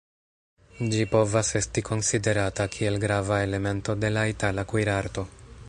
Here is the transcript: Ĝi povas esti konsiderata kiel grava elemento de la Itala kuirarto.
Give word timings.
Ĝi 0.93 1.03
povas 1.11 1.51
esti 1.59 1.83
konsiderata 1.89 2.67
kiel 2.77 2.97
grava 3.05 3.39
elemento 3.49 3.97
de 4.05 4.13
la 4.17 4.25
Itala 4.35 4.65
kuirarto. 4.73 5.27